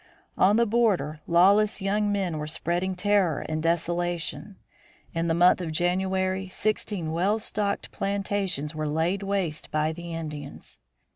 On 0.35 0.55
the 0.55 0.65
border, 0.65 1.19
lawless 1.27 1.79
young 1.79 2.11
men 2.11 2.39
were 2.39 2.47
spreading 2.47 2.95
terror 2.95 3.41
and 3.47 3.61
desolation; 3.61 4.55
in 5.13 5.27
the 5.27 5.35
month 5.35 5.61
of 5.61 5.71
January 5.71 6.47
sixteen 6.47 7.11
well 7.11 7.37
stocked 7.37 7.91
plantations 7.91 8.73
were 8.73 8.87
laid 8.87 9.21
waste 9.21 9.69
by 9.69 9.91
the 9.93 10.11
Indians. 10.15 10.79